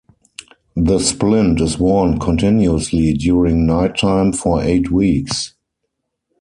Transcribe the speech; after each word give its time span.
The 0.75 0.97
splint 0.97 1.61
is 1.61 1.77
worn 1.77 2.17
continuously 2.19 3.13
during 3.13 3.67
nighttime 3.67 4.33
for 4.33 4.59
eight 4.63 4.89
weeks. 4.89 5.53